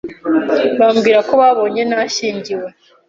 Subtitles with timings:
[0.79, 2.67] bambwira ko babonye nashyingiwe